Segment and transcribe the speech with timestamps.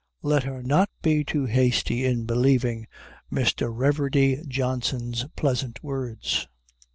[0.23, 2.87] Let her not be too hasty in believing
[3.31, 3.71] Mr.
[3.71, 6.47] Reverdy Johnson's pleasant words.